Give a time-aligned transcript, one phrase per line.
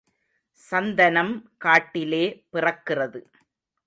[0.59, 1.33] சந்தனம்
[1.57, 3.21] காட்டிலே பிறக்கிறது.